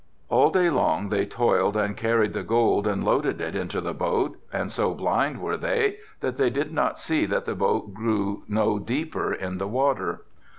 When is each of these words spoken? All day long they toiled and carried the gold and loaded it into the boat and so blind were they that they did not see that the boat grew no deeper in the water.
All 0.29 0.49
day 0.49 0.71
long 0.71 1.09
they 1.09 1.27
toiled 1.27 1.77
and 1.77 1.95
carried 1.95 2.33
the 2.33 2.41
gold 2.41 2.87
and 2.87 3.03
loaded 3.03 3.39
it 3.39 3.55
into 3.55 3.79
the 3.81 3.93
boat 3.93 4.35
and 4.51 4.71
so 4.71 4.95
blind 4.95 5.39
were 5.39 5.57
they 5.57 5.97
that 6.21 6.37
they 6.37 6.49
did 6.49 6.73
not 6.73 6.97
see 6.97 7.27
that 7.27 7.45
the 7.45 7.53
boat 7.53 7.93
grew 7.93 8.41
no 8.47 8.79
deeper 8.79 9.31
in 9.31 9.59
the 9.59 9.67
water. 9.67 10.23